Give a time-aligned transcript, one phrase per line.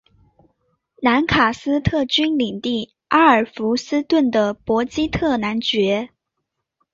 [0.99, 6.09] 兰卡斯特郡领地阿尔弗斯顿的伯基特男爵。